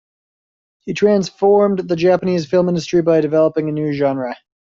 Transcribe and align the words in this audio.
He 0.79 0.93
transformed 0.95 1.87
the 1.87 1.95
Japanese 1.95 2.47
film 2.47 2.67
industry 2.69 3.03
by 3.03 3.21
developing 3.21 3.69
a 3.69 3.71
new 3.71 3.93
genre. 3.93 4.35